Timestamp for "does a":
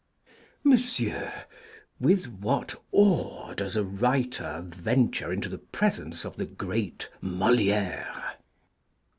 3.53-3.83